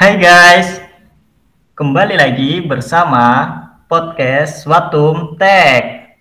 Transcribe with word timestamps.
Hai 0.00 0.16
guys, 0.16 0.80
kembali 1.76 2.16
lagi 2.16 2.64
bersama 2.64 3.52
podcast 3.84 4.64
Watum 4.64 5.36
Tech. 5.36 6.16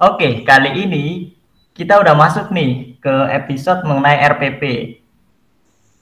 Oke, 0.00 0.40
kali 0.48 0.88
ini 0.88 1.36
kita 1.76 2.00
udah 2.00 2.16
masuk 2.16 2.48
nih 2.48 2.96
ke 2.96 3.14
episode 3.36 3.84
mengenai 3.84 4.24
RPP. 4.32 4.62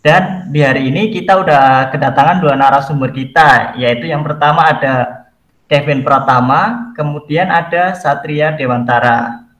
Dan 0.06 0.54
di 0.54 0.62
hari 0.62 0.86
ini 0.86 1.10
kita 1.10 1.42
udah 1.42 1.90
kedatangan 1.90 2.38
dua 2.38 2.54
narasumber 2.54 3.10
kita, 3.10 3.74
yaitu 3.74 4.06
yang 4.06 4.22
pertama 4.22 4.70
ada 4.70 5.26
Kevin 5.66 6.06
Pratama, 6.06 6.94
kemudian 6.94 7.50
ada 7.50 7.98
Satria 7.98 8.54
Dewantara. 8.54 9.50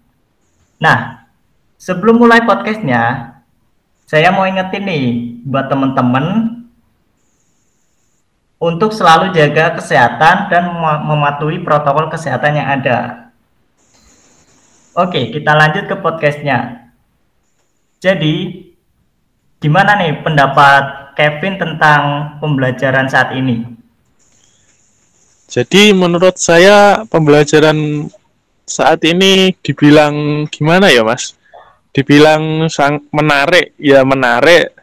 Nah, 0.79 1.27
sebelum 1.83 2.15
mulai 2.23 2.47
podcastnya, 2.47 3.35
saya 4.07 4.31
mau 4.31 4.47
ingetin 4.47 4.87
nih 4.87 5.07
buat 5.43 5.67
teman-teman 5.67 6.57
untuk 8.57 8.93
selalu 8.93 9.37
jaga 9.37 9.77
kesehatan 9.77 10.49
dan 10.49 10.73
mematuhi 11.05 11.61
protokol 11.61 12.09
kesehatan 12.09 12.57
yang 12.57 12.69
ada. 12.81 12.99
Oke, 14.97 15.29
kita 15.29 15.53
lanjut 15.53 15.85
ke 15.85 15.97
podcastnya. 16.01 16.89
Jadi, 18.01 18.65
gimana 19.61 20.01
nih 20.01 20.25
pendapat 20.25 21.13
Kevin 21.13 21.61
tentang 21.61 22.37
pembelajaran 22.41 23.09
saat 23.09 23.37
ini? 23.37 23.77
Jadi 25.47 25.95
menurut 25.95 26.41
saya 26.41 27.07
pembelajaran 27.07 28.09
saat 28.67 28.99
ini 29.07 29.55
dibilang 29.63 30.49
gimana 30.51 30.91
ya 30.91 31.07
mas? 31.07 31.39
Dibilang 31.95 32.67
sang 32.69 33.07
menarik 33.15 33.73
ya 33.79 34.03
menarik 34.03 34.75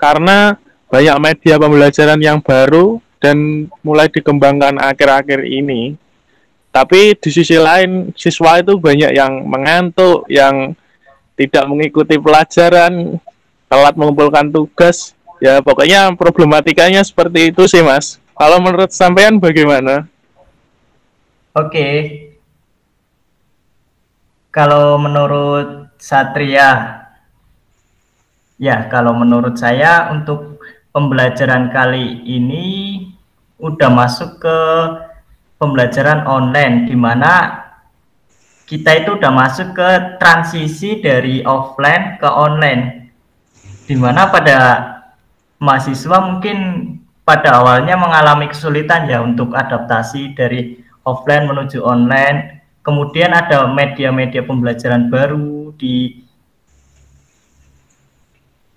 karena 0.00 0.58
banyak 0.86 1.16
media 1.18 1.58
pembelajaran 1.58 2.20
yang 2.22 2.38
baru 2.38 3.02
dan 3.18 3.66
mulai 3.82 4.06
dikembangkan 4.06 4.78
akhir-akhir 4.78 5.42
ini. 5.42 5.98
Tapi 6.70 7.16
di 7.16 7.30
sisi 7.32 7.56
lain 7.56 8.12
siswa 8.12 8.60
itu 8.60 8.76
banyak 8.76 9.16
yang 9.16 9.48
mengantuk, 9.48 10.28
yang 10.28 10.76
tidak 11.34 11.64
mengikuti 11.68 12.20
pelajaran, 12.20 13.16
telat 13.66 13.94
mengumpulkan 13.96 14.52
tugas. 14.52 15.16
Ya 15.40 15.60
pokoknya 15.60 16.12
problematikanya 16.16 17.00
seperti 17.04 17.52
itu 17.52 17.64
sih 17.68 17.80
mas. 17.80 18.20
Kalau 18.36 18.60
menurut 18.60 18.92
sampean 18.92 19.40
bagaimana? 19.40 20.04
Oke. 21.56 21.88
Kalau 24.52 24.96
menurut 25.00 25.92
Satria 25.96 27.00
ya 28.56 28.88
kalau 28.88 29.12
menurut 29.12 29.56
saya 29.56 30.08
untuk 30.12 30.60
pembelajaran 30.96 31.68
kali 31.68 32.24
ini 32.24 32.64
udah 33.60 33.92
masuk 33.92 34.40
ke 34.40 34.58
pembelajaran 35.60 36.24
online 36.24 36.88
di 36.88 36.96
mana 36.96 37.60
kita 38.64 39.04
itu 39.04 39.20
udah 39.20 39.28
masuk 39.28 39.76
ke 39.76 40.16
transisi 40.16 41.04
dari 41.04 41.44
offline 41.44 42.16
ke 42.16 42.24
online 42.24 43.12
di 43.84 43.92
mana 43.92 44.32
pada 44.32 44.56
mahasiswa 45.60 46.16
mungkin 46.24 46.58
pada 47.28 47.60
awalnya 47.60 48.00
mengalami 48.00 48.48
kesulitan 48.48 49.04
ya 49.04 49.20
untuk 49.20 49.52
adaptasi 49.52 50.32
dari 50.32 50.80
offline 51.04 51.46
menuju 51.50 51.82
online. 51.82 52.62
Kemudian 52.86 53.34
ada 53.34 53.66
media-media 53.66 54.46
pembelajaran 54.46 55.10
baru 55.10 55.74
di 55.74 56.25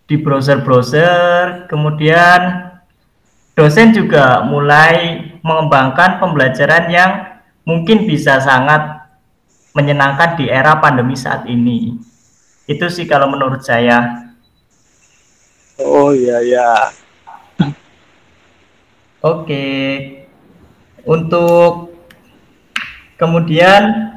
di 0.09 0.17
browser-browser. 0.17 1.69
Kemudian 1.69 2.73
dosen 3.53 3.93
juga 3.93 4.41
mulai 4.41 5.21
mengembangkan 5.45 6.17
pembelajaran 6.17 6.89
yang 6.89 7.11
mungkin 7.61 8.09
bisa 8.09 8.41
sangat 8.41 9.05
menyenangkan 9.77 10.33
di 10.41 10.49
era 10.49 10.81
pandemi 10.81 11.13
saat 11.13 11.45
ini. 11.45 11.93
Itu 12.65 12.89
sih 12.89 13.05
kalau 13.05 13.29
menurut 13.29 13.61
saya. 13.61 14.25
Oh 15.77 16.11
iya 16.11 16.41
ya. 16.41 16.69
Oke. 19.21 19.65
Untuk 21.05 21.95
kemudian 23.15 24.11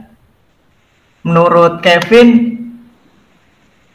menurut 1.22 1.78
Kevin 1.80 2.58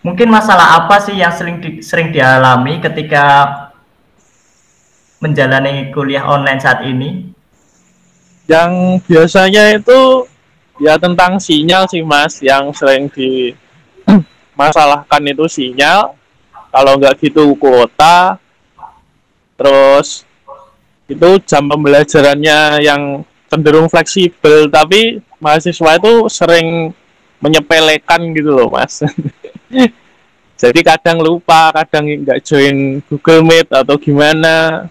mungkin 0.08 0.32
masalah 0.32 0.80
apa 0.80 1.04
sih 1.04 1.20
yang 1.20 1.36
sering 1.36 1.60
di, 1.60 1.84
sering 1.84 2.16
dialami 2.16 2.80
ketika 2.80 3.52
menjalani 5.20 5.92
kuliah 5.92 6.24
online 6.24 6.64
saat 6.64 6.88
ini? 6.88 7.36
Yang 8.48 9.04
biasanya 9.04 9.76
itu 9.76 10.24
ya 10.80 10.96
tentang 10.96 11.44
sinyal 11.44 11.92
sih 11.92 12.08
Mas 12.08 12.40
yang 12.40 12.72
sering 12.72 13.12
dimasalahkan 13.12 15.20
itu 15.36 15.44
sinyal. 15.52 16.16
Kalau 16.72 16.96
nggak 16.96 17.20
gitu 17.20 17.52
kuota 17.60 18.40
terus 19.60 20.24
itu 21.12 21.36
jam 21.44 21.68
pembelajarannya 21.68 22.80
yang 22.80 23.28
cenderung 23.52 23.92
fleksibel. 23.92 24.72
Tapi 24.72 25.20
mahasiswa 25.44 26.00
itu 26.00 26.32
sering 26.32 26.96
menyepelekan 27.38 28.34
gitu 28.34 28.50
loh 28.54 28.70
mas 28.74 29.06
jadi 30.62 30.80
kadang 30.82 31.22
lupa 31.22 31.72
kadang 31.72 32.08
nggak 32.26 32.42
join 32.44 33.04
Google 33.08 33.44
Meet 33.46 33.68
atau 33.70 33.96
gimana 34.00 34.88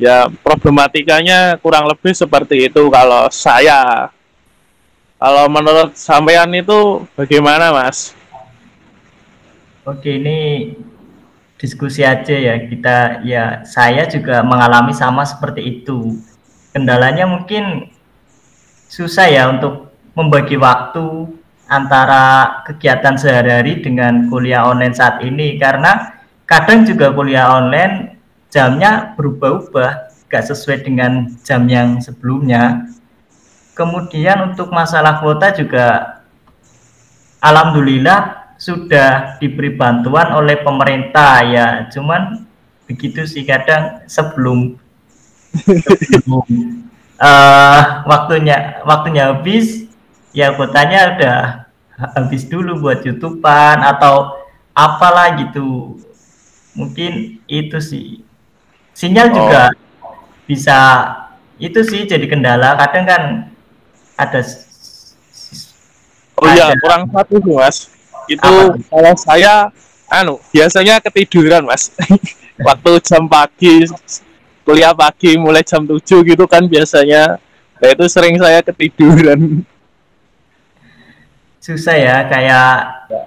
ya 0.00 0.28
problematikanya 0.44 1.60
kurang 1.60 1.88
lebih 1.88 2.16
seperti 2.16 2.70
itu 2.72 2.88
kalau 2.88 3.28
saya 3.28 4.08
kalau 5.20 5.44
menurut 5.52 5.92
sampean 5.96 6.48
itu 6.56 7.04
bagaimana 7.12 7.68
mas 7.72 8.16
Oke, 9.90 10.20
ini 10.20 10.70
diskusi 11.56 12.04
aja 12.04 12.36
ya. 12.36 12.54
Kita 12.68 13.24
ya 13.24 13.64
saya 13.64 14.04
juga 14.06 14.44
mengalami 14.44 14.92
sama 14.92 15.24
seperti 15.24 15.80
itu. 15.80 16.20
Kendalanya 16.76 17.24
mungkin 17.24 17.88
susah 18.92 19.26
ya 19.32 19.48
untuk 19.48 19.88
membagi 20.12 20.60
waktu 20.60 21.32
antara 21.70 22.60
kegiatan 22.66 23.14
sehari-hari 23.14 23.78
dengan 23.78 24.26
kuliah 24.26 24.66
online 24.66 24.92
saat 24.92 25.22
ini 25.22 25.54
karena 25.54 26.18
kadang 26.42 26.82
juga 26.82 27.14
kuliah 27.14 27.46
online 27.54 28.18
jamnya 28.50 29.14
berubah-ubah, 29.14 30.10
gak 30.26 30.44
sesuai 30.50 30.82
dengan 30.82 31.30
jam 31.46 31.70
yang 31.70 32.02
sebelumnya. 32.02 32.90
Kemudian 33.78 34.50
untuk 34.50 34.74
masalah 34.74 35.22
kuota 35.22 35.54
juga 35.54 36.18
alhamdulillah 37.38 38.52
sudah 38.60 39.40
diberi 39.40 39.72
bantuan 39.72 40.36
oleh 40.36 40.60
pemerintah 40.60 41.40
ya 41.48 41.66
cuman 41.88 42.44
begitu 42.84 43.24
sih 43.24 43.48
kadang 43.48 44.04
sebelum, 44.04 44.76
sebelum 45.56 46.44
uh, 47.16 47.80
waktunya 48.04 48.84
waktunya 48.84 49.32
habis 49.32 49.88
ya 50.36 50.52
kuotanya 50.52 51.16
udah 51.16 51.38
habis 52.16 52.48
dulu 52.48 52.80
buat 52.80 53.04
youtubean 53.04 53.84
atau 53.84 54.40
apalah 54.72 55.36
gitu. 55.36 56.00
Mungkin 56.72 57.42
itu 57.44 57.78
sih. 57.82 58.24
Sinyal 58.96 59.28
oh. 59.28 59.34
juga 59.36 59.62
bisa 60.48 60.78
itu 61.60 61.80
sih 61.84 62.08
jadi 62.08 62.24
kendala. 62.24 62.78
Kadang 62.80 63.04
kan 63.04 63.22
ada 64.16 64.40
oh 66.40 66.46
iya 66.48 66.72
kurang 66.80 67.08
satu 67.12 67.36
mas. 67.44 67.92
Itu 68.30 68.48
Apa? 68.48 68.78
kalau 68.88 69.14
saya 69.18 69.54
anu 70.08 70.40
biasanya 70.54 71.04
ketiduran 71.04 71.68
mas. 71.68 71.92
Waktu 72.66 73.00
jam 73.00 73.24
pagi 73.24 73.88
kuliah 74.68 74.92
pagi 74.92 75.34
mulai 75.40 75.64
jam 75.64 75.88
7 75.88 76.00
gitu 76.00 76.44
kan 76.44 76.64
biasanya. 76.68 77.40
Nah 77.80 77.88
itu 77.88 78.04
sering 78.12 78.36
saya 78.36 78.60
ketiduran 78.60 79.64
susah 81.60 81.96
ya 81.96 82.16
kayak 82.26 82.70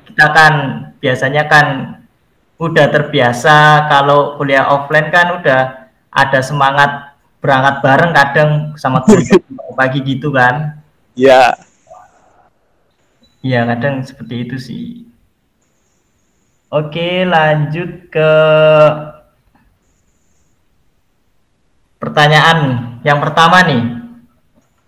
kita 0.10 0.28
kan 0.34 0.54
biasanya 0.98 1.46
kan 1.46 1.68
udah 2.58 2.90
terbiasa 2.90 3.88
kalau 3.88 4.36
kuliah 4.42 4.66
offline 4.68 5.14
kan 5.14 5.38
udah 5.38 5.62
ada 6.10 6.40
semangat 6.42 7.14
berangkat 7.38 7.76
bareng 7.86 8.12
kadang 8.14 8.52
sama 8.76 9.06
pagi 9.80 10.00
gitu 10.02 10.34
kan 10.34 10.82
ya 11.14 11.54
Iya, 13.44 13.68
kadang 13.68 14.00
seperti 14.08 14.36
itu 14.48 14.56
sih. 14.56 14.84
Oke, 16.72 17.28
lanjut 17.28 18.08
ke 18.08 18.32
pertanyaan 22.00 22.60
yang 23.04 23.20
pertama 23.20 23.60
nih 23.68 23.84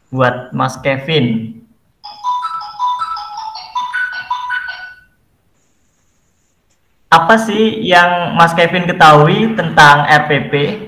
buat 0.07 0.55
Mas 0.55 0.79
Kevin. 0.79 1.54
Apa 7.15 7.39
sih 7.39 7.79
yang 7.87 8.35
Mas 8.35 8.51
Kevin 8.51 8.83
ketahui 8.83 9.55
tentang 9.55 10.03
RPP? 10.03 10.83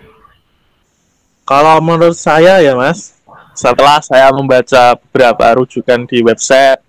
Kalau 1.47 1.79
menurut 1.79 2.19
saya 2.19 2.59
ya 2.59 2.75
Mas, 2.75 3.15
setelah 3.55 4.03
saya 4.03 4.27
membaca 4.35 4.99
beberapa 4.99 5.63
rujukan 5.63 6.03
di 6.03 6.19
website 6.19 6.83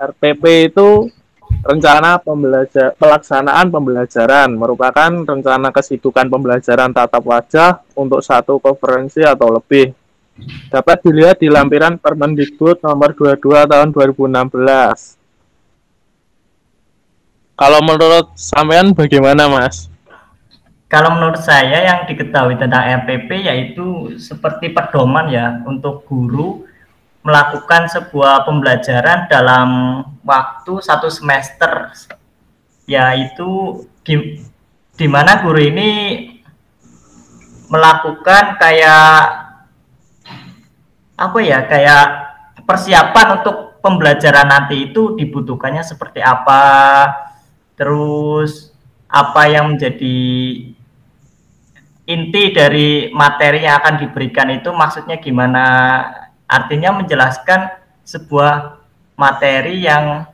RPP 0.00 0.72
itu 0.72 1.12
rencana 1.60 2.16
pembelajar 2.24 2.96
pelaksanaan 2.96 3.68
pembelajaran 3.68 4.48
merupakan 4.56 5.10
rencana 5.12 5.68
kesibukan 5.68 6.32
pembelajaran 6.32 6.96
tatap 6.96 7.20
wajah 7.28 7.84
untuk 8.00 8.24
satu 8.24 8.56
konferensi 8.64 9.20
atau 9.28 9.52
lebih. 9.52 9.92
Dapat 10.72 11.04
dilihat 11.04 11.42
di 11.42 11.52
lampiran 11.52 12.00
Permendikbud 12.00 12.80
nomor 12.80 13.12
22 13.12 13.68
tahun 13.68 13.92
2016. 13.92 15.17
Kalau 17.58 17.82
menurut 17.82 18.38
sampean 18.38 18.94
bagaimana, 18.94 19.50
Mas? 19.50 19.90
Kalau 20.86 21.10
menurut 21.18 21.42
saya 21.42 21.84
yang 21.84 22.00
diketahui 22.06 22.54
tentang 22.54 22.86
RPP 23.02 23.44
yaitu 23.44 24.14
seperti 24.14 24.70
pedoman 24.70 25.26
ya 25.26 25.58
untuk 25.66 26.06
guru 26.06 26.64
melakukan 27.26 27.90
sebuah 27.90 28.46
pembelajaran 28.46 29.26
dalam 29.26 30.00
waktu 30.22 30.80
satu 30.80 31.10
semester 31.10 31.92
yaitu 32.88 33.84
di, 34.06 34.40
di 34.96 35.06
mana 35.10 35.44
guru 35.44 35.60
ini 35.60 35.90
melakukan 37.68 38.56
kayak 38.56 39.50
apa 41.18 41.38
ya 41.42 41.68
kayak 41.68 42.06
persiapan 42.64 43.42
untuk 43.42 43.76
pembelajaran 43.84 44.48
nanti 44.48 44.88
itu 44.88 45.18
dibutuhkannya 45.20 45.84
seperti 45.84 46.24
apa 46.24 46.62
terus 47.78 48.74
apa 49.06 49.48
yang 49.48 49.72
menjadi 49.72 50.18
inti 52.08 52.42
dari 52.50 53.08
materi 53.14 53.62
yang 53.64 53.78
akan 53.80 53.94
diberikan 54.02 54.50
itu 54.50 54.74
maksudnya 54.74 55.16
gimana? 55.22 55.64
Artinya 56.48 56.96
menjelaskan 56.96 57.70
sebuah 58.02 58.80
materi 59.14 59.84
yang 59.84 60.24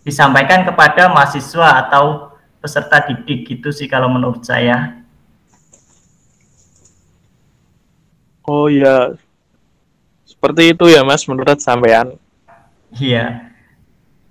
disampaikan 0.00 0.64
kepada 0.64 1.12
mahasiswa 1.12 1.86
atau 1.86 2.32
peserta 2.62 3.04
didik 3.04 3.44
gitu 3.44 3.68
sih 3.70 3.86
kalau 3.86 4.08
menurut 4.08 4.42
saya. 4.42 5.04
Oh 8.46 8.70
iya. 8.70 9.18
Seperti 10.24 10.72
itu 10.72 10.86
ya 10.88 11.02
Mas 11.02 11.26
menurut 11.26 11.58
sampean. 11.58 12.16
Iya. 12.96 13.45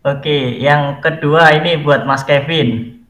Oke, 0.06 0.62
yang 0.62 1.02
kedua 1.02 1.50
ini 1.57 1.81
buat 1.81 2.06
Mas 2.06 2.22
Kevin. 2.22 3.02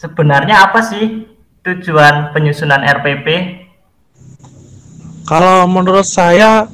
Sebenarnya 0.00 0.64
apa 0.64 0.80
sih 0.80 1.28
tujuan 1.60 2.32
penyusunan 2.32 2.80
RPP? 2.80 3.28
Kalau 5.28 5.68
menurut 5.68 6.08
saya 6.08 6.64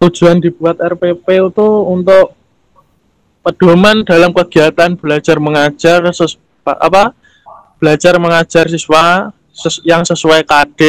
tujuan 0.00 0.40
dibuat 0.40 0.80
RPP 0.80 1.52
itu 1.52 1.68
untuk 1.84 2.32
pedoman 3.44 4.08
dalam 4.08 4.32
kegiatan 4.32 4.96
belajar 4.96 5.36
mengajar 5.36 6.00
apa 6.64 7.12
belajar 7.76 8.16
mengajar 8.16 8.72
siswa 8.72 9.28
yang 9.84 10.00
sesuai 10.00 10.48
KD 10.48 10.80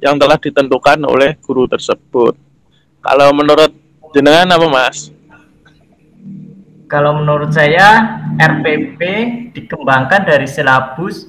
yang 0.00 0.16
telah 0.16 0.40
ditentukan 0.40 1.04
oleh 1.04 1.36
guru 1.44 1.68
tersebut. 1.68 2.32
Kalau 3.04 3.28
menurut 3.36 3.68
jenengan 4.16 4.56
apa 4.56 4.64
Mas? 4.72 5.12
Kalau 6.94 7.10
menurut 7.18 7.50
saya 7.50 8.22
RPP 8.38 9.02
dikembangkan 9.50 10.30
dari 10.30 10.46
silabus 10.46 11.26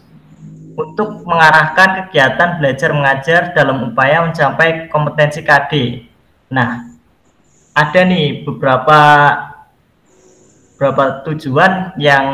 untuk 0.77 1.25
mengarahkan 1.25 2.05
kegiatan 2.05 2.61
belajar 2.61 2.93
mengajar 2.93 3.41
dalam 3.57 3.89
upaya 3.89 4.21
mencapai 4.29 4.85
kompetensi 4.93 5.41
KD. 5.41 6.05
Nah, 6.53 6.85
ada 7.73 8.01
nih 8.05 8.45
beberapa 8.45 9.01
beberapa 10.77 11.25
tujuan 11.33 11.97
yang 11.97 12.27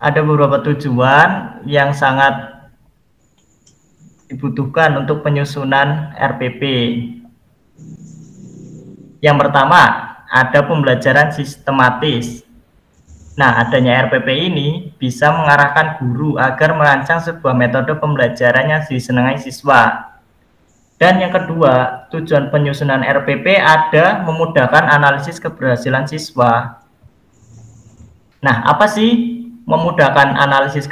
ada 0.00 0.20
beberapa 0.24 0.64
tujuan 0.72 1.60
yang 1.68 1.92
sangat 1.92 2.64
dibutuhkan 4.32 5.04
untuk 5.04 5.20
penyusunan 5.20 6.16
RPP. 6.16 6.62
Yang 9.18 9.36
pertama, 9.46 9.82
ada 10.30 10.60
pembelajaran 10.62 11.34
sistematis. 11.34 12.46
Nah, 13.38 13.62
adanya 13.62 14.06
RPP 14.06 14.28
ini 14.50 14.68
bisa 14.98 15.30
mengarahkan 15.30 15.98
guru 16.02 16.38
agar 16.38 16.74
merancang 16.74 17.22
sebuah 17.22 17.54
metode 17.54 17.94
pembelajaran 17.98 18.66
yang 18.66 18.82
disenangi 18.86 19.50
siswa. 19.50 20.10
Dan 20.98 21.22
yang 21.22 21.30
kedua, 21.30 22.06
tujuan 22.10 22.50
penyusunan 22.50 23.06
RPP 23.06 23.58
ada 23.62 24.26
memudahkan 24.26 24.90
analisis 24.90 25.38
keberhasilan 25.38 26.10
siswa. 26.10 26.82
Nah, 28.42 28.56
apa 28.66 28.90
sih 28.90 29.38
memudahkan 29.62 30.34
analisis 30.34 30.90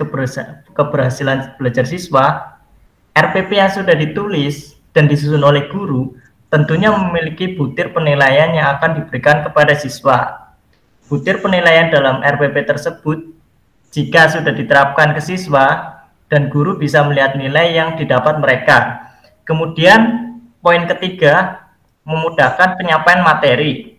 keberhasilan 0.75 1.59
belajar 1.59 1.83
siswa? 1.83 2.55
RPP 3.11 3.51
yang 3.59 3.75
sudah 3.75 3.99
ditulis 3.99 4.79
dan 4.95 5.11
disusun 5.11 5.43
oleh 5.43 5.67
guru 5.67 6.15
tentunya 6.53 6.95
memiliki 6.95 7.55
butir 7.59 7.91
penilaian 7.91 8.55
yang 8.55 8.79
akan 8.79 9.03
diberikan 9.03 9.43
kepada 9.47 9.75
siswa 9.75 10.47
butir 11.07 11.39
penilaian 11.39 11.91
dalam 11.91 12.23
RPP 12.23 12.67
tersebut 12.67 13.31
jika 13.95 14.29
sudah 14.31 14.53
diterapkan 14.53 15.15
ke 15.15 15.23
siswa 15.23 15.97
dan 16.27 16.51
guru 16.51 16.75
bisa 16.75 17.07
melihat 17.07 17.39
nilai 17.39 17.79
yang 17.79 17.95
didapat 17.95 18.43
mereka. 18.43 19.09
Kemudian 19.47 20.35
poin 20.59 20.83
ketiga 20.91 21.65
memudahkan 22.03 22.75
penyampaian 22.75 23.23
materi. 23.23 23.95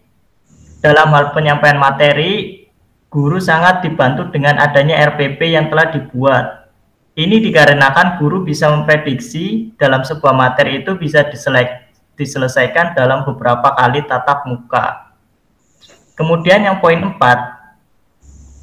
Dalam 0.83 1.09
hal 1.15 1.33
penyampaian 1.33 1.79
materi, 1.79 2.67
guru 3.07 3.39
sangat 3.39 3.81
dibantu 3.81 4.29
dengan 4.29 4.59
adanya 4.59 4.99
RPP 5.15 5.39
yang 5.55 5.71
telah 5.71 5.89
dibuat. 5.89 6.45
Ini 7.17 7.41
dikarenakan 7.41 8.21
guru 8.21 8.45
bisa 8.45 8.69
memprediksi 8.69 9.73
dalam 9.79 10.05
sebuah 10.05 10.37
materi 10.37 10.85
itu 10.85 10.93
bisa 10.93 11.25
diselesaikan 12.17 12.97
dalam 12.97 13.23
beberapa 13.23 13.77
kali 13.77 14.03
tatap 14.03 14.49
muka. 14.49 15.15
Kemudian 16.17 16.65
yang 16.65 16.81
poin 16.81 16.97
4, 16.97 17.13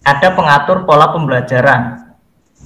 ada 0.05 0.29
pengatur 0.35 0.83
pola 0.83 1.15
pembelajaran. 1.15 2.13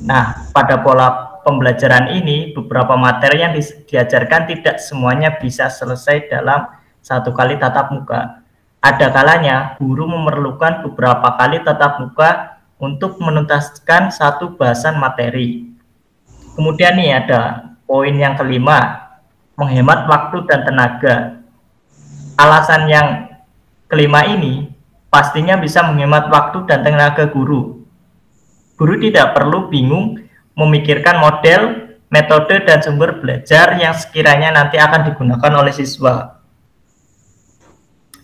Nah, 0.02 0.48
pada 0.50 0.80
pola 0.80 1.38
pembelajaran 1.44 2.16
ini, 2.16 2.56
beberapa 2.56 2.96
materi 2.96 3.44
yang 3.44 3.52
di 3.52 3.60
diajarkan 3.62 4.48
tidak 4.48 4.80
semuanya 4.80 5.36
bisa 5.36 5.68
selesai 5.68 6.32
dalam 6.32 6.66
satu 7.04 7.30
kali 7.36 7.60
tatap 7.60 7.92
muka. 7.92 8.42
Ada 8.78 9.10
kalanya 9.10 9.74
guru 9.76 10.08
memerlukan 10.08 10.86
beberapa 10.86 11.34
kali 11.36 11.60
tatap 11.62 12.00
muka 12.00 12.60
untuk 12.78 13.18
menuntaskan 13.18 14.14
satu 14.14 14.54
bahasan 14.54 14.96
materi. 14.96 15.68
Kemudian 16.54 16.94
nih 16.94 17.22
ada 17.22 17.74
poin 17.86 18.14
yang 18.14 18.38
kelima, 18.38 19.07
menghemat 19.58 20.06
waktu 20.06 20.46
dan 20.46 20.62
tenaga. 20.62 21.42
Alasan 22.38 22.86
yang 22.86 23.08
kelima 23.90 24.22
ini 24.30 24.70
pastinya 25.10 25.58
bisa 25.58 25.82
menghemat 25.82 26.30
waktu 26.30 26.62
dan 26.70 26.86
tenaga 26.86 27.26
guru. 27.26 27.82
Guru 28.78 28.94
tidak 29.02 29.34
perlu 29.34 29.66
bingung 29.66 30.22
memikirkan 30.54 31.18
model, 31.18 31.90
metode, 32.06 32.62
dan 32.62 32.78
sumber 32.78 33.18
belajar 33.18 33.74
yang 33.74 33.90
sekiranya 33.90 34.54
nanti 34.54 34.78
akan 34.78 35.10
digunakan 35.10 35.52
oleh 35.58 35.74
siswa. 35.74 36.38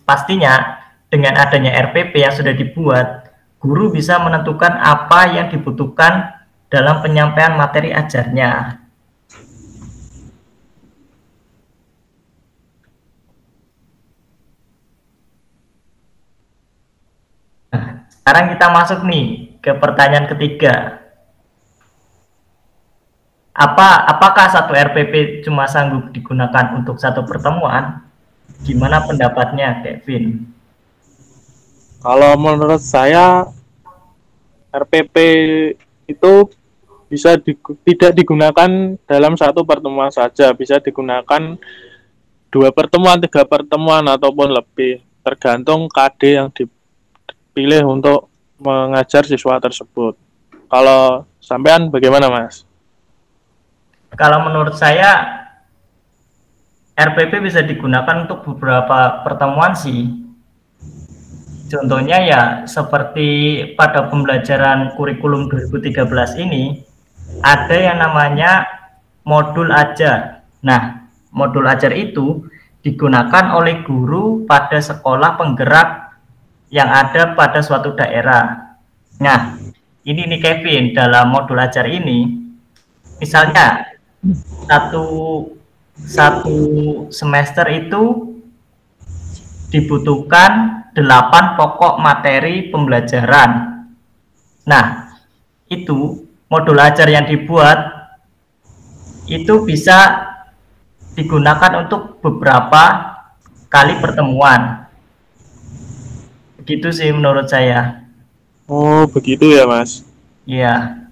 Pastinya, 0.07 0.79
dengan 1.11 1.35
adanya 1.35 1.75
RPP 1.91 2.15
yang 2.15 2.31
sudah 2.31 2.55
dibuat, 2.55 3.35
guru 3.59 3.91
bisa 3.91 4.15
menentukan 4.23 4.71
apa 4.79 5.35
yang 5.35 5.51
dibutuhkan 5.51 6.31
dalam 6.71 7.03
penyampaian 7.03 7.59
materi 7.59 7.91
ajarnya. 7.91 8.84
Sekarang 18.25 18.57
kita 18.57 18.73
masuk 18.73 18.99
nih 19.05 19.53
ke 19.61 19.69
pertanyaan 19.77 20.25
ketiga. 20.25 20.97
Apa 23.53 24.01
apakah 24.09 24.49
satu 24.49 24.73
RPP 24.73 25.45
cuma 25.45 25.69
sanggup 25.69 26.09
digunakan 26.09 26.73
untuk 26.73 26.97
satu 26.97 27.21
pertemuan? 27.21 28.01
Gimana 28.65 29.05
pendapatnya, 29.05 29.77
Kevin? 29.85 30.41
Kalau 32.01 32.33
menurut 32.41 32.81
saya 32.81 33.45
RPP 34.73 35.15
itu 36.09 36.49
bisa 37.05 37.37
di, 37.37 37.53
tidak 37.85 38.17
digunakan 38.17 38.97
dalam 39.05 39.37
satu 39.37 39.61
pertemuan 39.61 40.09
saja, 40.09 40.49
bisa 40.49 40.81
digunakan 40.81 41.61
dua 42.49 42.73
pertemuan, 42.73 43.21
tiga 43.21 43.45
pertemuan 43.45 44.01
ataupun 44.09 44.49
lebih, 44.49 45.05
tergantung 45.21 45.85
KD 45.93 46.21
yang 46.41 46.49
di, 46.49 46.65
pilih 47.55 47.87
untuk 47.87 48.27
mengajar 48.59 49.23
siswa 49.23 49.55
tersebut. 49.63 50.19
Kalau 50.67 51.23
sampean 51.39 51.87
bagaimana, 51.87 52.27
Mas? 52.27 52.67
Kalau 54.15 54.43
menurut 54.43 54.75
saya 54.75 55.43
RPP 56.95 57.43
bisa 57.43 57.63
digunakan 57.63 58.27
untuk 58.27 58.43
beberapa 58.43 59.23
pertemuan 59.23 59.75
sih. 59.75 60.23
Contohnya 61.67 62.23
ya 62.23 62.41
seperti 62.63 63.27
pada 63.75 64.07
pembelajaran 64.07 64.95
kurikulum 64.95 65.51
2013 65.51 66.07
ini 66.45 66.79
ada 67.43 67.75
yang 67.75 67.99
namanya 67.99 68.63
modul 69.27 69.73
ajar. 69.73 70.45
Nah, 70.63 71.09
modul 71.35 71.67
ajar 71.67 71.91
itu 71.91 72.47
digunakan 72.85 73.57
oleh 73.57 73.81
guru 73.81 74.45
pada 74.45 74.77
sekolah 74.77 75.41
penggerak 75.41 76.04
yang 76.75 76.91
ada 76.91 77.31
pada 77.39 77.63
suatu 77.63 77.95
daerah. 77.95 78.75
Nah, 79.23 79.55
ini 80.03 80.27
nih 80.27 80.39
Kevin 80.43 80.91
dalam 80.91 81.31
modul 81.31 81.55
ajar 81.55 81.87
ini 81.87 82.27
misalnya 83.15 83.95
satu 84.67 85.07
satu 85.95 86.59
semester 87.07 87.63
itu 87.71 88.35
dibutuhkan 89.71 90.83
delapan 90.91 91.55
pokok 91.55 92.03
materi 92.03 92.67
pembelajaran. 92.67 93.51
Nah, 94.67 95.15
itu 95.71 96.27
modul 96.51 96.75
ajar 96.75 97.07
yang 97.07 97.23
dibuat 97.23 98.11
itu 99.25 99.63
bisa 99.63 100.27
digunakan 101.15 101.87
untuk 101.87 102.19
beberapa 102.19 103.15
kali 103.71 103.97
pertemuan. 104.03 104.84
Begitu 106.65 106.89
sih 106.89 107.13
menurut 107.13 107.45
saya. 107.45 108.01
Oh, 108.65 109.05
begitu 109.05 109.53
ya, 109.53 109.69
Mas. 109.69 110.01
Iya. 110.49 111.05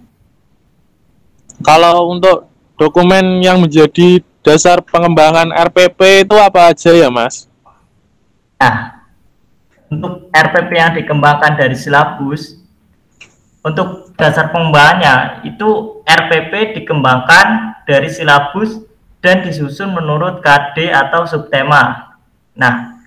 Kalau 1.62 2.10
untuk 2.10 2.50
dokumen 2.74 3.38
yang 3.38 3.62
menjadi 3.62 4.26
dasar 4.42 4.82
pengembangan 4.82 5.54
RPP 5.54 6.26
itu 6.26 6.36
apa 6.42 6.74
aja 6.74 6.90
ya, 6.90 7.14
Mas? 7.14 7.46
Nah, 8.58 9.06
untuk 9.94 10.34
RPP 10.34 10.72
yang 10.74 10.98
dikembangkan 10.98 11.54
dari 11.54 11.78
silabus, 11.78 12.58
untuk 13.62 14.10
dasar 14.18 14.50
pengembangannya 14.50 15.46
itu 15.46 16.02
RPP 16.02 16.82
dikembangkan 16.82 17.78
dari 17.86 18.10
silabus 18.10 18.82
dan 19.22 19.46
disusun 19.46 19.94
menurut 19.94 20.42
KD 20.42 20.90
atau 20.90 21.30
subtema. 21.30 22.18
Nah, 22.58 22.98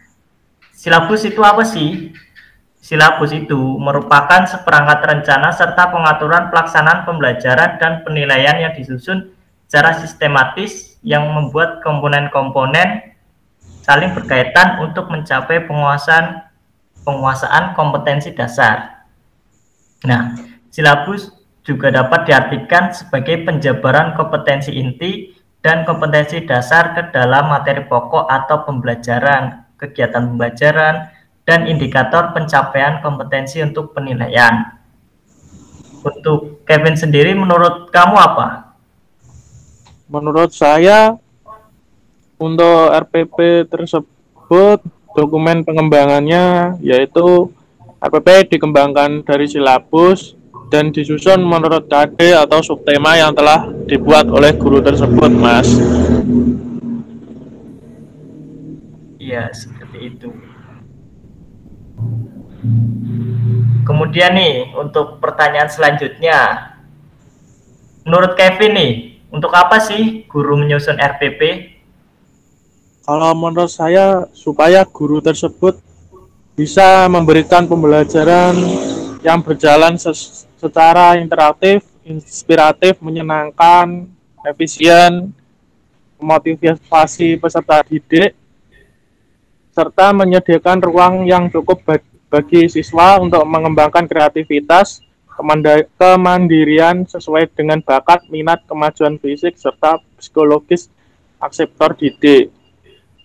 silabus 0.70 1.26
itu 1.26 1.42
apa 1.42 1.66
sih? 1.66 2.14
Silabus 2.86 3.34
itu 3.34 3.58
merupakan 3.82 4.46
seperangkat 4.46 5.02
rencana 5.02 5.50
serta 5.50 5.90
pengaturan 5.90 6.54
pelaksanaan 6.54 7.02
pembelajaran 7.02 7.82
dan 7.82 8.06
penilaian 8.06 8.62
yang 8.62 8.78
disusun 8.78 9.34
secara 9.66 9.98
sistematis 9.98 10.94
yang 11.02 11.26
membuat 11.34 11.82
komponen-komponen 11.82 13.10
saling 13.82 14.14
berkaitan 14.14 14.78
untuk 14.86 15.10
mencapai 15.10 15.66
penguasaan 15.66 16.46
penguasaan 17.02 17.74
kompetensi 17.74 18.30
dasar. 18.30 19.02
Nah, 20.06 20.38
silabus 20.70 21.34
juga 21.66 21.90
dapat 21.90 22.30
diartikan 22.30 22.94
sebagai 22.94 23.42
penjabaran 23.42 24.14
kompetensi 24.14 24.70
inti 24.70 25.34
dan 25.58 25.82
kompetensi 25.82 26.46
dasar 26.46 26.94
ke 26.94 27.10
dalam 27.10 27.50
materi 27.50 27.82
pokok 27.82 28.30
atau 28.30 28.62
pembelajaran, 28.62 29.74
kegiatan 29.74 30.30
pembelajaran, 30.30 31.15
dan 31.46 31.70
indikator 31.70 32.34
pencapaian 32.34 32.98
kompetensi 33.00 33.62
untuk 33.62 33.94
penilaian. 33.94 34.76
Untuk 36.02 36.66
Kevin 36.66 36.98
sendiri, 36.98 37.32
menurut 37.38 37.88
kamu 37.94 38.16
apa? 38.18 38.76
Menurut 40.10 40.50
saya, 40.50 41.14
untuk 42.36 42.90
RPP 42.90 43.70
tersebut, 43.70 44.82
dokumen 45.16 45.64
pengembangannya 45.64 46.76
yaitu 46.84 47.48
RPP 48.02 48.52
dikembangkan 48.52 49.24
dari 49.24 49.48
silabus 49.48 50.36
dan 50.68 50.92
disusun 50.92 51.40
menurut 51.40 51.88
KD 51.88 52.36
atau 52.36 52.60
subtema 52.60 53.16
yang 53.16 53.32
telah 53.32 53.70
dibuat 53.86 54.28
oleh 54.28 54.52
guru 54.52 54.82
tersebut, 54.82 55.30
Mas. 55.30 55.70
Iya, 59.16 59.50
seperti 59.50 59.98
itu. 60.06 60.30
Kemudian 63.86 64.34
nih, 64.34 64.74
untuk 64.74 65.22
pertanyaan 65.22 65.70
selanjutnya. 65.70 66.72
Menurut 68.02 68.34
Kevin 68.34 68.72
nih, 68.74 68.92
untuk 69.30 69.50
apa 69.54 69.78
sih 69.78 70.26
guru 70.26 70.58
menyusun 70.58 70.98
RPP? 70.98 71.72
Kalau 73.06 73.30
menurut 73.38 73.70
saya, 73.70 74.26
supaya 74.34 74.82
guru 74.82 75.22
tersebut 75.22 75.78
bisa 76.56 77.06
memberikan 77.06 77.68
pembelajaran 77.68 78.56
yang 79.22 79.44
berjalan 79.44 79.94
secara 80.58 81.20
interaktif, 81.20 81.84
inspiratif, 82.02 82.98
menyenangkan, 82.98 84.08
efisien, 84.46 85.30
memotivasi 86.16 87.36
peserta 87.36 87.84
didik, 87.84 88.32
serta 89.76 90.16
menyediakan 90.16 90.78
ruang 90.80 91.14
yang 91.28 91.52
cukup 91.52 91.84
bagi 91.84 92.15
siswa 92.68 93.20
untuk 93.20 93.44
mengembangkan 93.44 94.08
kreativitas, 94.08 95.04
kemandirian 96.00 97.04
sesuai 97.04 97.52
dengan 97.52 97.84
bakat, 97.84 98.24
minat, 98.32 98.64
kemajuan 98.64 99.20
fisik, 99.20 99.60
serta 99.60 100.00
psikologis 100.16 100.88
akseptor 101.40 101.92
didik. 101.96 102.48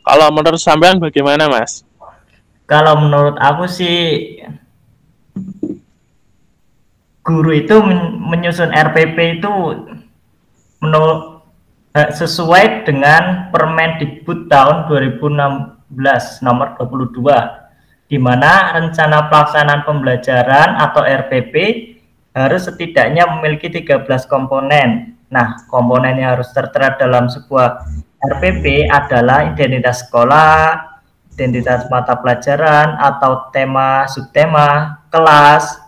Kalau 0.04 0.28
menurut 0.34 0.60
sampean 0.60 1.00
bagaimana, 1.00 1.48
Mas? 1.48 1.88
Kalau 2.68 3.00
menurut 3.00 3.36
aku 3.40 3.68
sih 3.68 3.98
guru 7.22 7.52
itu 7.54 7.76
menyusun 8.18 8.74
RPP 8.74 9.40
itu 9.40 9.52
menurut 10.82 11.46
eh, 11.94 12.10
sesuai 12.10 12.88
dengan 12.90 13.54
Permendikbud 13.54 14.50
tahun 14.50 14.90
2016 14.90 16.42
nomor 16.42 16.76
22 16.82 17.61
di 18.12 18.20
mana 18.20 18.76
rencana 18.76 19.32
pelaksanaan 19.32 19.88
pembelajaran 19.88 20.76
atau 20.76 21.00
RPP 21.00 21.56
harus 22.36 22.68
setidaknya 22.68 23.24
memiliki 23.24 23.72
13 23.72 24.04
komponen. 24.28 25.16
Nah, 25.32 25.64
komponen 25.72 26.20
yang 26.20 26.36
harus 26.36 26.52
tertera 26.52 27.00
dalam 27.00 27.32
sebuah 27.32 27.88
RPP 28.20 28.92
adalah 28.92 29.56
identitas 29.56 30.04
sekolah, 30.04 30.92
identitas 31.40 31.88
mata 31.88 32.20
pelajaran 32.20 33.00
atau 33.00 33.48
tema 33.56 34.04
subtema, 34.12 35.00
kelas, 35.08 35.80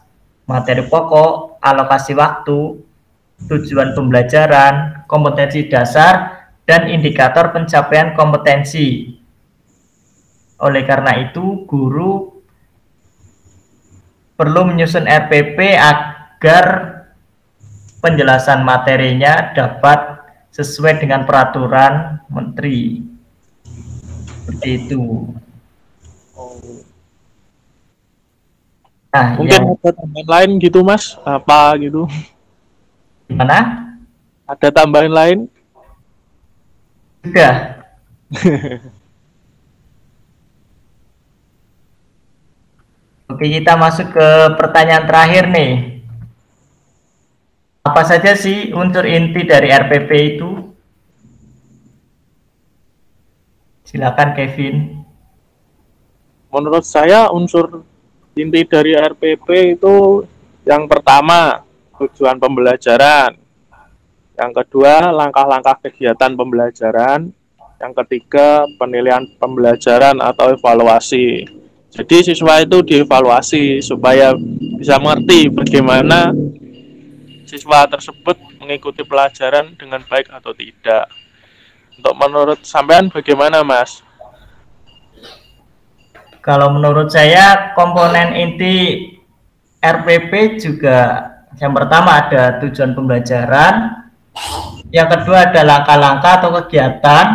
materi 0.48 0.88
pokok, 0.88 1.60
alokasi 1.60 2.16
waktu, 2.16 2.80
tujuan 3.52 3.92
pembelajaran, 4.00 5.04
kompetensi 5.12 5.68
dasar, 5.68 6.48
dan 6.64 6.88
indikator 6.88 7.52
pencapaian 7.52 8.16
kompetensi. 8.16 9.20
Oleh 10.64 10.88
karena 10.88 11.20
itu, 11.20 11.68
guru 11.68 12.40
perlu 14.40 14.64
menyusun 14.72 15.04
RPP 15.04 15.60
agar 15.76 16.66
penjelasan 18.00 18.64
materinya 18.64 19.52
dapat 19.52 20.24
sesuai 20.56 21.04
dengan 21.04 21.28
peraturan 21.28 22.24
menteri. 22.32 23.04
Seperti 24.24 24.70
itu. 24.88 25.04
Nah, 29.14 29.28
mungkin 29.38 29.52
yang... 29.52 29.76
ada 29.78 29.92
tambahan 29.94 30.30
lain 30.32 30.52
gitu, 30.64 30.80
Mas? 30.80 31.20
Apa 31.28 31.76
gitu? 31.76 32.08
Gimana? 33.28 33.92
Ada 34.48 34.68
tambahan 34.72 35.12
lain? 35.12 35.40
Sudah. 37.24 37.56
Oke, 43.34 43.50
kita 43.50 43.74
masuk 43.74 44.14
ke 44.14 44.30
pertanyaan 44.62 45.10
terakhir 45.10 45.50
nih. 45.50 46.06
Apa 47.82 48.06
saja 48.06 48.38
sih 48.38 48.70
unsur 48.78 49.10
inti 49.10 49.42
dari 49.42 49.74
RPP 49.74 50.38
itu? 50.38 50.70
Silakan 53.90 54.38
Kevin. 54.38 55.02
Menurut 56.54 56.86
saya 56.86 57.34
unsur 57.34 57.82
inti 58.38 58.70
dari 58.70 58.94
RPP 58.94 59.82
itu 59.82 60.22
yang 60.62 60.86
pertama 60.86 61.66
tujuan 61.98 62.38
pembelajaran, 62.38 63.34
yang 64.38 64.54
kedua 64.54 65.10
langkah-langkah 65.10 65.82
kegiatan 65.90 66.38
pembelajaran, 66.38 67.34
yang 67.82 67.94
ketiga 67.98 68.70
penilaian 68.78 69.26
pembelajaran 69.42 70.22
atau 70.22 70.54
evaluasi 70.54 71.63
jadi 71.94 72.26
siswa 72.26 72.58
itu 72.66 72.82
dievaluasi 72.82 73.78
supaya 73.86 74.34
bisa 74.82 74.98
mengerti 74.98 75.46
bagaimana 75.54 76.34
siswa 77.46 77.86
tersebut 77.86 78.34
mengikuti 78.58 79.06
pelajaran 79.06 79.78
dengan 79.78 80.02
baik 80.10 80.34
atau 80.34 80.58
tidak. 80.58 81.06
Untuk 81.94 82.16
menurut 82.18 82.60
sampean 82.66 83.14
bagaimana, 83.14 83.62
Mas? 83.62 84.02
Kalau 86.42 86.74
menurut 86.74 87.14
saya 87.14 87.78
komponen 87.78 88.34
inti 88.42 89.06
RPP 89.78 90.58
juga 90.58 91.30
yang 91.62 91.78
pertama 91.78 92.26
ada 92.26 92.58
tujuan 92.58 92.98
pembelajaran, 92.98 94.02
yang 94.90 95.08
kedua 95.14 95.54
ada 95.54 95.62
langkah-langkah 95.62 96.34
atau 96.42 96.50
kegiatan, 96.58 97.26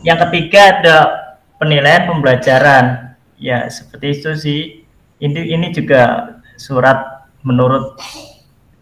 yang 0.00 0.16
ketiga 0.26 0.80
ada 0.80 1.21
penilaian 1.62 2.10
pembelajaran. 2.10 3.14
Ya 3.38 3.70
seperti 3.70 4.18
itu 4.18 4.30
sih. 4.34 4.60
Ini 5.22 5.54
ini 5.54 5.70
juga 5.70 6.34
surat 6.58 7.30
menurut 7.46 7.94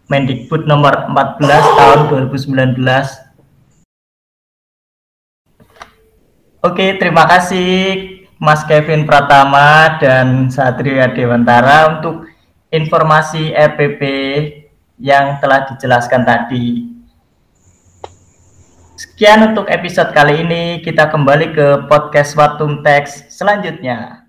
Mendikbud 0.09 0.65
nomor 0.65 1.05
14 1.13 1.77
tahun 1.77 1.99
2019. 2.09 2.81
Oke, 6.61 6.97
terima 6.97 7.25
kasih 7.29 7.69
Mas 8.41 8.65
Kevin 8.65 9.05
Pratama 9.05 9.97
dan 10.01 10.49
Satria 10.49 11.09
Dewantara 11.13 11.95
untuk 11.97 12.27
informasi 12.73 13.53
RPP 13.55 14.01
yang 14.99 15.39
telah 15.39 15.69
dijelaskan 15.69 16.21
tadi. 16.27 17.00
Sekian 19.21 19.53
untuk 19.53 19.69
episode 19.69 20.17
kali 20.17 20.41
ini. 20.41 20.81
Kita 20.81 21.05
kembali 21.13 21.53
ke 21.53 21.85
podcast 21.85 22.33
Watum 22.33 22.81
Teks 22.81 23.29
selanjutnya. 23.29 24.20